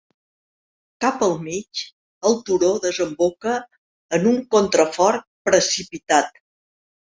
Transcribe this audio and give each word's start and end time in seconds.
Cap 1.03 1.19
al 1.27 1.35
mig, 1.47 1.81
el 2.31 2.39
turó 2.47 2.71
desemboca 2.87 3.55
en 4.19 4.27
un 4.33 4.41
contrafort 4.57 5.29
precipitat. 5.51 6.45